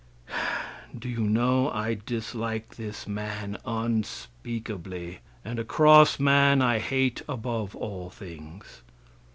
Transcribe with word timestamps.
Do 0.97 1.07
you 1.07 1.19
know 1.19 1.69
I 1.69 1.93
dislike 1.93 2.75
this 2.75 3.07
man 3.07 3.57
unspeakably; 3.67 5.19
and 5.45 5.59
a 5.59 5.63
cross 5.63 6.19
man 6.19 6.59
I 6.59 6.79
hate 6.79 7.21
above 7.29 7.75
all 7.75 8.09
things. 8.09 8.81